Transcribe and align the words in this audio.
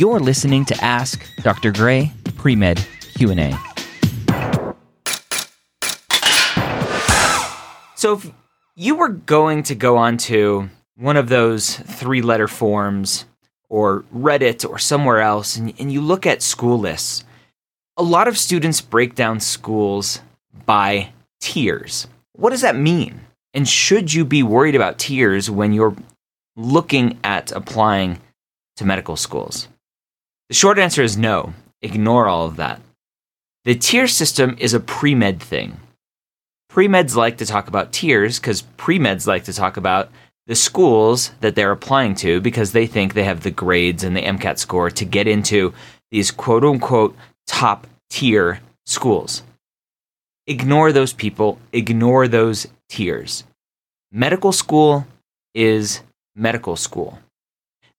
You're 0.00 0.18
listening 0.18 0.64
to 0.64 0.82
Ask 0.82 1.28
Dr. 1.42 1.72
Gray 1.72 2.10
Pre-Med 2.38 2.82
Q&A. 3.16 3.52
So 7.96 8.14
if 8.14 8.32
you 8.74 8.94
were 8.94 9.10
going 9.10 9.62
to 9.64 9.74
go 9.74 9.98
onto 9.98 10.70
one 10.96 11.18
of 11.18 11.28
those 11.28 11.74
three-letter 11.74 12.48
forms 12.48 13.26
or 13.68 14.06
Reddit 14.10 14.66
or 14.66 14.78
somewhere 14.78 15.20
else 15.20 15.56
and, 15.56 15.74
and 15.78 15.92
you 15.92 16.00
look 16.00 16.24
at 16.24 16.40
school 16.40 16.78
lists, 16.78 17.22
a 17.98 18.02
lot 18.02 18.26
of 18.26 18.38
students 18.38 18.80
break 18.80 19.14
down 19.14 19.38
schools 19.38 20.22
by 20.64 21.12
tiers. 21.40 22.06
What 22.32 22.52
does 22.52 22.62
that 22.62 22.74
mean? 22.74 23.20
And 23.52 23.68
should 23.68 24.14
you 24.14 24.24
be 24.24 24.42
worried 24.42 24.76
about 24.76 24.98
tiers 24.98 25.50
when 25.50 25.74
you're 25.74 25.94
looking 26.56 27.18
at 27.22 27.52
applying 27.52 28.18
to 28.78 28.86
medical 28.86 29.16
schools? 29.16 29.68
The 30.50 30.54
short 30.54 30.80
answer 30.80 31.00
is 31.00 31.16
no. 31.16 31.54
Ignore 31.80 32.26
all 32.26 32.44
of 32.44 32.56
that. 32.56 32.80
The 33.64 33.76
tier 33.76 34.08
system 34.08 34.56
is 34.58 34.74
a 34.74 34.80
pre 34.80 35.14
med 35.14 35.40
thing. 35.40 35.78
Pre 36.68 36.88
meds 36.88 37.14
like 37.14 37.36
to 37.36 37.46
talk 37.46 37.68
about 37.68 37.92
tiers 37.92 38.40
because 38.40 38.62
pre 38.62 38.98
meds 38.98 39.28
like 39.28 39.44
to 39.44 39.52
talk 39.52 39.76
about 39.76 40.10
the 40.48 40.56
schools 40.56 41.30
that 41.38 41.54
they're 41.54 41.70
applying 41.70 42.16
to 42.16 42.40
because 42.40 42.72
they 42.72 42.88
think 42.88 43.14
they 43.14 43.22
have 43.22 43.44
the 43.44 43.52
grades 43.52 44.02
and 44.02 44.16
the 44.16 44.22
MCAT 44.22 44.58
score 44.58 44.90
to 44.90 45.04
get 45.04 45.28
into 45.28 45.72
these 46.10 46.32
quote 46.32 46.64
unquote 46.64 47.14
top 47.46 47.86
tier 48.08 48.58
schools. 48.86 49.44
Ignore 50.48 50.90
those 50.90 51.12
people, 51.12 51.60
ignore 51.72 52.26
those 52.26 52.66
tiers. 52.88 53.44
Medical 54.10 54.50
school 54.50 55.06
is 55.54 56.02
medical 56.34 56.74
school. 56.74 57.20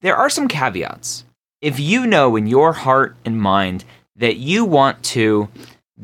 There 0.00 0.16
are 0.16 0.30
some 0.30 0.48
caveats. 0.48 1.24
If 1.60 1.80
you 1.80 2.06
know 2.06 2.36
in 2.36 2.46
your 2.46 2.72
heart 2.72 3.16
and 3.24 3.40
mind 3.40 3.84
that 4.14 4.36
you 4.36 4.64
want 4.64 5.02
to 5.04 5.48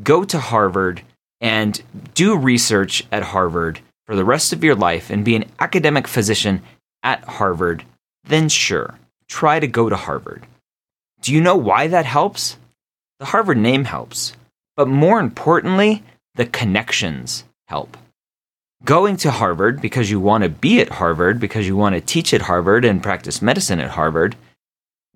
go 0.03 0.25
to 0.25 0.37
Harvard 0.37 1.01
and 1.39 1.81
do 2.13 2.37
research 2.37 3.05
at 3.09 3.23
Harvard 3.23 3.79
for 4.05 4.17
the 4.17 4.25
rest 4.25 4.51
of 4.51 4.65
your 4.65 4.75
life 4.75 5.09
and 5.09 5.23
be 5.23 5.35
an 5.35 5.45
academic 5.59 6.09
physician 6.09 6.61
at 7.03 7.23
Harvard, 7.23 7.85
then 8.25 8.49
sure, 8.49 8.95
try 9.29 9.61
to 9.61 9.67
go 9.67 9.87
to 9.87 9.95
Harvard. 9.95 10.45
Do 11.21 11.33
you 11.33 11.39
know 11.39 11.55
why 11.55 11.87
that 11.87 12.05
helps? 12.05 12.57
The 13.19 13.25
Harvard 13.25 13.57
name 13.57 13.85
helps, 13.85 14.33
but 14.75 14.89
more 14.89 15.21
importantly, 15.21 16.03
the 16.35 16.45
connections 16.45 17.45
help. 17.67 17.95
Going 18.83 19.15
to 19.17 19.31
Harvard 19.31 19.81
because 19.81 20.11
you 20.11 20.19
want 20.19 20.43
to 20.43 20.49
be 20.49 20.81
at 20.81 20.89
Harvard, 20.89 21.39
because 21.39 21.65
you 21.65 21.77
want 21.77 21.95
to 21.95 22.01
teach 22.01 22.33
at 22.33 22.41
Harvard 22.41 22.83
and 22.83 23.01
practice 23.01 23.41
medicine 23.41 23.79
at 23.79 23.91
Harvard, 23.91 24.35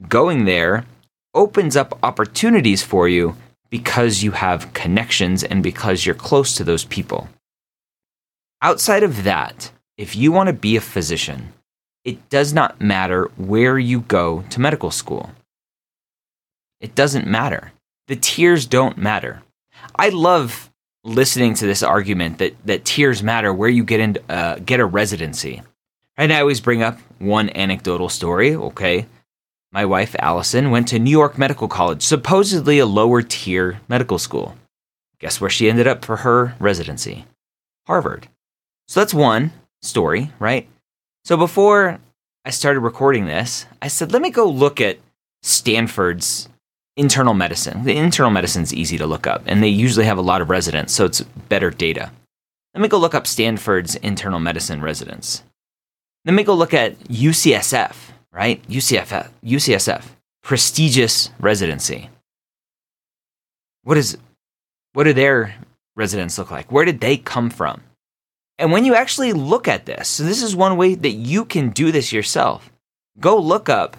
going 0.08 0.45
there 0.45 0.86
opens 1.33 1.75
up 1.75 2.00
opportunities 2.03 2.81
for 2.83 3.08
you 3.08 3.36
because 3.69 4.23
you 4.23 4.31
have 4.31 4.73
connections 4.73 5.44
and 5.44 5.61
because 5.61 6.05
you're 6.05 6.16
close 6.16 6.55
to 6.55 6.64
those 6.64 6.86
people. 6.86 7.30
Outside 8.61 9.03
of 9.03 9.23
that, 9.23 9.72
if 9.97 10.16
you 10.16 10.31
want 10.31 10.47
to 10.47 10.53
be 10.53 10.75
a 10.75 10.81
physician, 10.81 11.53
it 12.03 12.30
does 12.30 12.53
not 12.53 12.81
matter 12.81 13.25
where 13.38 13.77
you 13.77 14.02
go 14.02 14.44
to 14.50 14.59
medical 14.59 14.92
school. 14.92 15.31
It 16.80 16.95
doesn't 16.95 17.27
matter 17.27 17.72
the 18.09 18.16
tiers 18.16 18.66
don't 18.66 18.97
matter. 18.97 19.42
I 19.95 20.09
love 20.09 20.70
listening 21.05 21.53
to 21.53 21.66
this 21.66 21.81
argument 21.81 22.39
that 22.39 22.55
that 22.66 22.83
tiers 22.83 23.23
matter 23.23 23.53
where 23.53 23.70
you 23.70 23.86
get 23.86 24.00
in 24.02 24.17
uh, 24.27 24.55
get 24.55 24.81
a 24.81 24.86
residency. 24.86 25.61
And 26.17 26.33
I 26.33 26.42
always 26.42 26.59
bring 26.59 26.81
up 26.83 27.00
one 27.20 27.50
anecdotal 27.52 28.09
story. 28.09 28.55
Okay, 28.55 29.05
my 29.72 29.86
wife 29.86 30.16
Allison 30.20 30.72
went 30.72 30.88
to 30.88 31.00
New 31.00 31.12
York 31.12 31.38
Medical 31.38 31.67
College, 31.67 32.02
supposedly 32.02 32.80
a 32.80 32.86
lower 32.86 33.22
tier 33.22 33.81
medical 33.88 34.17
school. 34.17 34.56
Guess 35.20 35.39
where 35.39 35.50
she 35.50 35.70
ended 35.70 35.88
up 35.88 36.04
for 36.04 36.17
her 36.17 36.55
residency? 36.60 37.26
Harvard. 37.86 38.27
So 38.88 38.99
that's 38.99 39.14
one 39.14 39.52
story, 39.82 40.32
right? 40.39 40.67
So 41.26 41.38
before 41.38 41.99
I 42.45 42.49
started 42.49 42.80
recording 42.80 43.26
this, 43.26 43.66
I 43.82 43.89
said, 43.89 44.11
let 44.11 44.21
me 44.21 44.32
go 44.32 44.48
look 44.48 44.82
at 44.82 44.98
Stanford's 45.43 46.49
internal 46.98 47.33
medicine. 47.33 47.83
The 47.83 47.95
internal 47.95 48.32
medicine 48.32 48.64
is 48.64 48.73
easy 48.73 48.98
to 48.98 49.08
look 49.08 49.27
up, 49.27 49.43
and 49.45 49.61
they 49.61 49.67
usually 49.67 50.05
have 50.05 50.17
a 50.17 50.22
lot 50.22 50.42
of 50.42 50.49
residents, 50.49 50.93
so 50.93 51.05
it's 51.05 51.22
better 51.22 51.70
data. 51.70 52.11
Let 52.73 52.82
me 52.82 52.88
go 52.88 52.98
look 52.98 53.16
up 53.16 53.27
Stanford's 53.27 53.95
internal 53.95 54.39
medicine 54.39 54.82
residents. 54.82 55.43
Let 56.26 56.33
me 56.33 56.43
go 56.43 56.54
look 56.54 56.73
at 56.73 56.99
UCSF, 57.04 58.08
right? 58.32 58.62
UCSF, 58.67 59.30
UCSF, 59.44 60.04
prestigious 60.44 61.32
residency. 61.40 62.10
What 63.84 63.98
is, 63.98 64.17
what 64.94 65.06
do 65.06 65.14
their 65.14 65.56
residents 65.95 66.38
look 66.38 66.52
like? 66.52 66.72
Where 66.72 66.86
did 66.86 67.00
they 67.02 67.17
come 67.17 67.50
from? 67.50 67.82
And 68.58 68.72
when 68.72 68.84
you 68.84 68.94
actually 68.94 69.34
look 69.34 69.67
at 69.67 69.86
this, 69.86 70.10
so 70.10 70.23
this 70.23 70.44
is 70.44 70.56
one 70.56 70.76
way 70.76 70.95
that 70.95 71.12
you 71.12 71.45
can 71.45 71.70
do 71.70 71.92
this 71.92 72.12
yourself. 72.12 72.70
Go 73.20 73.40
look 73.40 73.70
up 73.70 73.95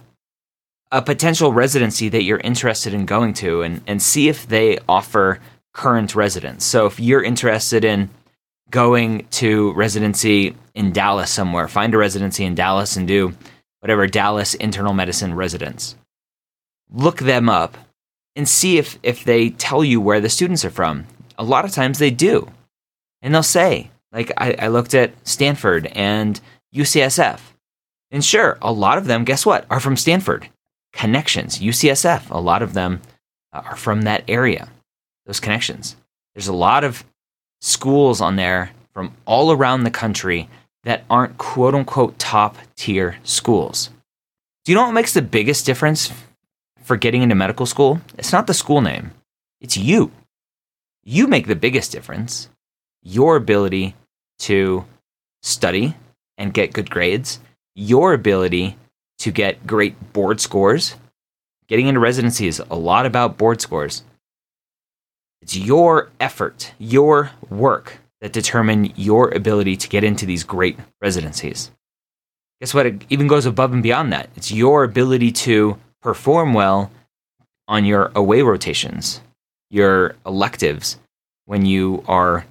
a 0.92 1.00
potential 1.00 1.52
residency 1.52 2.08
that 2.08 2.24
you're 2.24 2.40
interested 2.40 2.92
in 2.92 3.06
going 3.06 3.32
to 3.34 3.62
and, 3.62 3.80
and 3.86 4.02
see 4.02 4.28
if 4.28 4.46
they 4.46 4.78
offer 4.88 5.40
current 5.72 6.14
residents. 6.14 6.64
So 6.64 6.86
if 6.86 6.98
you're 6.98 7.22
interested 7.22 7.84
in 7.84 8.10
going 8.70 9.26
to 9.30 9.72
residency 9.74 10.56
in 10.74 10.92
Dallas 10.92 11.30
somewhere, 11.30 11.68
find 11.68 11.94
a 11.94 11.98
residency 11.98 12.44
in 12.44 12.54
Dallas 12.54 12.96
and 12.96 13.06
do 13.06 13.34
whatever 13.80 14.06
Dallas 14.06 14.54
internal 14.54 14.92
medicine 14.92 15.34
residents. 15.34 15.96
Look 16.90 17.18
them 17.18 17.48
up 17.48 17.76
and 18.36 18.48
see 18.48 18.78
if, 18.78 18.98
if 19.02 19.24
they 19.24 19.50
tell 19.50 19.84
you 19.84 20.00
where 20.00 20.20
the 20.20 20.28
students 20.28 20.64
are 20.64 20.70
from. 20.70 21.06
A 21.38 21.44
lot 21.44 21.64
of 21.64 21.72
times 21.72 21.98
they 21.98 22.10
do. 22.10 22.48
And 23.22 23.34
they'll 23.34 23.42
say, 23.42 23.90
like, 24.12 24.32
I, 24.36 24.54
I 24.58 24.68
looked 24.68 24.94
at 24.94 25.12
Stanford 25.26 25.86
and 25.88 26.40
UCSF. 26.74 27.40
And 28.10 28.24
sure, 28.24 28.58
a 28.60 28.72
lot 28.72 28.98
of 28.98 29.06
them, 29.06 29.24
guess 29.24 29.46
what, 29.46 29.66
are 29.70 29.80
from 29.80 29.96
Stanford 29.96 30.48
connections. 30.92 31.58
UCSF, 31.58 32.30
a 32.30 32.38
lot 32.38 32.62
of 32.62 32.74
them 32.74 33.00
uh, 33.52 33.62
are 33.64 33.76
from 33.76 34.02
that 34.02 34.24
area, 34.26 34.68
those 35.26 35.40
connections. 35.40 35.96
There's 36.34 36.48
a 36.48 36.52
lot 36.52 36.84
of 36.84 37.04
schools 37.60 38.20
on 38.20 38.36
there 38.36 38.70
from 38.92 39.14
all 39.26 39.52
around 39.52 39.84
the 39.84 39.90
country 39.90 40.48
that 40.84 41.04
aren't 41.10 41.38
quote 41.38 41.74
unquote 41.74 42.18
top 42.18 42.56
tier 42.76 43.18
schools. 43.22 43.90
Do 44.64 44.72
you 44.72 44.76
know 44.76 44.84
what 44.86 44.92
makes 44.92 45.14
the 45.14 45.22
biggest 45.22 45.66
difference 45.66 46.12
for 46.82 46.96
getting 46.96 47.22
into 47.22 47.34
medical 47.34 47.66
school? 47.66 48.00
It's 48.18 48.32
not 48.32 48.46
the 48.46 48.54
school 48.54 48.80
name, 48.80 49.12
it's 49.60 49.76
you. 49.76 50.10
You 51.02 51.26
make 51.26 51.46
the 51.46 51.56
biggest 51.56 51.92
difference. 51.92 52.48
Your 53.02 53.36
ability 53.36 53.94
to 54.40 54.84
study 55.42 55.96
and 56.36 56.52
get 56.52 56.74
good 56.74 56.90
grades, 56.90 57.40
your 57.74 58.12
ability 58.12 58.76
to 59.20 59.30
get 59.30 59.66
great 59.66 60.12
board 60.12 60.40
scores. 60.40 60.96
Getting 61.68 61.86
into 61.86 62.00
residency 62.00 62.46
is 62.46 62.62
a 62.70 62.76
lot 62.76 63.06
about 63.06 63.38
board 63.38 63.60
scores. 63.60 64.02
It's 65.40 65.56
your 65.56 66.10
effort, 66.20 66.72
your 66.78 67.30
work 67.48 67.99
that 68.20 68.32
determine 68.32 68.92
your 68.96 69.30
ability 69.30 69.76
to 69.76 69.88
get 69.88 70.04
into 70.04 70.26
these 70.26 70.44
great 70.44 70.78
residencies. 71.00 71.70
Guess 72.60 72.74
what? 72.74 72.86
It 72.86 73.04
even 73.08 73.26
goes 73.26 73.46
above 73.46 73.72
and 73.72 73.82
beyond 73.82 74.12
that. 74.12 74.28
It's 74.36 74.52
your 74.52 74.84
ability 74.84 75.32
to 75.32 75.78
perform 76.02 76.52
well 76.52 76.90
on 77.66 77.84
your 77.84 78.12
away 78.14 78.42
rotations, 78.42 79.20
your 79.70 80.16
electives, 80.26 80.98
when 81.46 81.64
you 81.64 82.04
are 82.06 82.44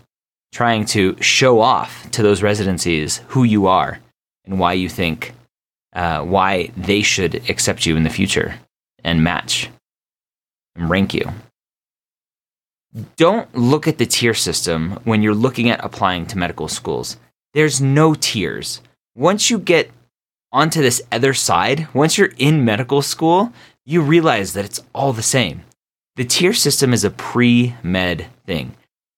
trying 0.52 0.85
to 0.85 1.16
show 1.22 1.59
off 1.59 2.09
to 2.12 2.24
those 2.24 2.41
residencies 2.41 3.22
who 3.28 3.44
you 3.44 3.68
are 3.68 4.00
and 4.46 4.59
why 4.59 4.74
you 4.74 4.90
think 4.90 5.34
uh, 5.94 6.22
why 6.24 6.72
they 6.78 7.01
should 7.01 7.50
accept 7.50 7.86
you 7.86 7.95
in 7.95 8.04
the 8.04 8.10
future 8.10 8.60
and 9.04 9.24
match 9.24 9.69
and 10.75 10.89
rank 10.89 11.13
you. 11.13 11.30
Don't 13.15 13.53
look 13.56 13.88
at 13.88 13.97
the 13.97 14.06
tier 14.06 14.33
system 14.33 15.00
when 15.03 15.21
you're 15.21 15.36
looking 15.36 15.69
at 15.69 15.83
applying 15.83 16.25
to 16.27 16.38
medical 16.38 16.68
schools. 16.68 17.18
There's 17.53 17.80
no 17.81 18.13
tiers. 18.13 18.81
Once 19.15 19.50
you 19.50 19.59
get 19.59 19.91
onto 20.51 20.81
this 20.81 21.01
other 21.12 21.33
side, 21.33 21.88
once 21.94 22.18
you're 22.18 22.33
in 22.38 22.65
medical 22.65 23.01
school, 23.01 23.53
you 23.86 24.01
realize 24.01 24.53
that 24.53 24.65
it's 24.65 24.83
all 24.94 25.13
the 25.13 25.21
same. 25.21 25.63
The 26.15 26.25
tier 26.25 26.53
system 26.53 26.94
is 26.94 27.03
a 27.03 27.12
pre 27.12 27.75
med 27.83 28.27
thing. 28.45 28.75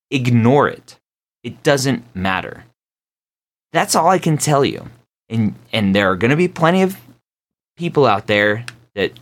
Ignore 0.09 0.69
it. 0.69 0.99
It 1.43 1.63
doesn't 1.63 2.03
matter. 2.15 2.65
That's 3.71 3.95
all 3.95 4.09
I 4.09 4.19
can 4.19 4.37
tell 4.37 4.65
you 4.65 4.89
and 5.31 5.55
and 5.71 5.95
there 5.95 6.11
are 6.11 6.15
going 6.15 6.29
to 6.29 6.37
be 6.37 6.47
plenty 6.47 6.83
of 6.83 6.95
people 7.77 8.05
out 8.05 8.27
there 8.27 8.65
that 8.93 9.13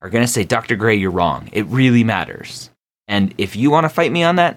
are 0.00 0.08
going 0.08 0.24
to 0.24 0.30
say 0.30 0.44
Dr. 0.44 0.76
Gray 0.76 0.94
you're 0.94 1.10
wrong. 1.10 1.50
It 1.52 1.66
really 1.66 2.04
matters. 2.04 2.70
And 3.08 3.34
if 3.38 3.56
you 3.56 3.70
want 3.70 3.84
to 3.84 3.88
fight 3.88 4.12
me 4.12 4.22
on 4.22 4.36
that, 4.36 4.56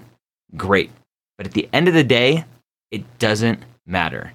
great. 0.55 0.91
But 1.37 1.47
at 1.47 1.53
the 1.53 1.69
end 1.73 1.87
of 1.87 1.93
the 1.93 2.03
day, 2.03 2.45
it 2.91 3.17
doesn't 3.17 3.63
matter. 3.87 4.33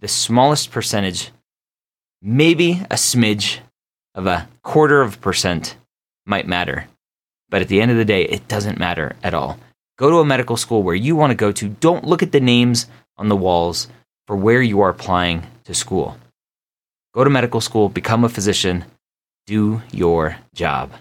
The 0.00 0.08
smallest 0.08 0.70
percentage, 0.70 1.30
maybe 2.22 2.82
a 2.90 2.94
smidge 2.94 3.58
of 4.14 4.26
a 4.26 4.48
quarter 4.62 5.00
of 5.00 5.14
a 5.14 5.18
percent 5.18 5.76
might 6.26 6.46
matter. 6.46 6.86
But 7.48 7.62
at 7.62 7.68
the 7.68 7.80
end 7.80 7.90
of 7.90 7.96
the 7.96 8.04
day, 8.04 8.24
it 8.24 8.46
doesn't 8.46 8.78
matter 8.78 9.16
at 9.22 9.34
all. 9.34 9.58
Go 9.98 10.10
to 10.10 10.18
a 10.18 10.24
medical 10.24 10.56
school 10.56 10.82
where 10.82 10.94
you 10.94 11.16
want 11.16 11.30
to 11.30 11.34
go 11.34 11.52
to. 11.52 11.68
Don't 11.68 12.06
look 12.06 12.22
at 12.22 12.32
the 12.32 12.40
names 12.40 12.86
on 13.16 13.28
the 13.28 13.36
walls 13.36 13.88
for 14.26 14.36
where 14.36 14.62
you 14.62 14.80
are 14.80 14.90
applying 14.90 15.46
to 15.64 15.74
school. 15.74 16.16
Go 17.12 17.24
to 17.24 17.30
medical 17.30 17.60
school, 17.60 17.88
become 17.88 18.24
a 18.24 18.28
physician, 18.28 18.84
do 19.46 19.82
your 19.92 20.36
job. 20.54 20.92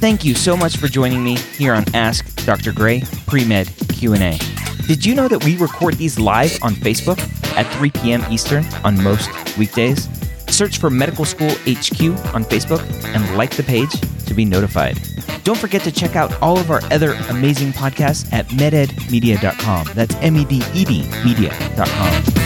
Thank 0.00 0.24
you 0.24 0.34
so 0.36 0.56
much 0.56 0.76
for 0.76 0.86
joining 0.86 1.24
me 1.24 1.36
here 1.36 1.74
on 1.74 1.84
Ask 1.92 2.24
Dr. 2.44 2.72
Gray 2.72 3.02
Pre-Med 3.26 3.66
Q&A. 3.88 4.38
Did 4.86 5.04
you 5.04 5.12
know 5.12 5.26
that 5.26 5.44
we 5.44 5.56
record 5.56 5.94
these 5.94 6.20
live 6.20 6.56
on 6.62 6.74
Facebook 6.74 7.18
at 7.56 7.66
3 7.74 7.90
p.m. 7.90 8.24
Eastern 8.30 8.64
on 8.84 9.02
most 9.02 9.28
weekdays? 9.58 10.08
Search 10.46 10.78
for 10.78 10.88
Medical 10.88 11.24
School 11.24 11.50
HQ 11.50 12.00
on 12.32 12.44
Facebook 12.44 12.80
and 13.12 13.36
like 13.36 13.56
the 13.56 13.64
page 13.64 13.90
to 14.26 14.34
be 14.34 14.44
notified. 14.44 15.00
Don't 15.42 15.58
forget 15.58 15.82
to 15.82 15.90
check 15.90 16.14
out 16.14 16.32
all 16.40 16.58
of 16.58 16.70
our 16.70 16.80
other 16.92 17.14
amazing 17.28 17.72
podcasts 17.72 18.32
at 18.32 18.46
mededmedia.com. 18.48 19.88
That's 19.94 20.14
M 20.16 20.36
E 20.36 20.44
D 20.44 20.62
E 20.74 20.84
D 20.84 21.10
media.com. 21.24 22.37